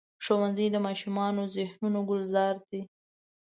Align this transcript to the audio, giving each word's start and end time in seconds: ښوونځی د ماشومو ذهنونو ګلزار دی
ښوونځی 0.25 0.67
د 0.71 0.77
ماشومو 0.85 1.43
ذهنونو 1.55 1.99
ګلزار 2.09 2.55
دی 2.69 2.81